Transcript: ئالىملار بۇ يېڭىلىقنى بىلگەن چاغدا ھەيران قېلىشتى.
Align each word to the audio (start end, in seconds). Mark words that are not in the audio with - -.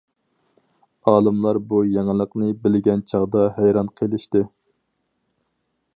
ئالىملار 1.11 1.59
بۇ 1.73 1.81
يېڭىلىقنى 1.97 2.49
بىلگەن 2.65 3.05
چاغدا 3.13 3.45
ھەيران 3.59 3.95
قېلىشتى. 4.01 4.45